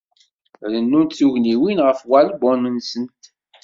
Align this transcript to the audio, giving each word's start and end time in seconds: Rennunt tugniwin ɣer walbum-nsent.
Rennunt 0.71 1.15
tugniwin 1.17 1.83
ɣer 1.85 1.97
walbum-nsent. 2.09 3.21